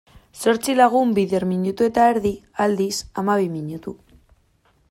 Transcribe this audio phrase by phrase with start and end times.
[0.43, 2.33] Zortzi lagun bider minutu eta erdi,
[2.67, 3.99] aldiz, hamabi minutu.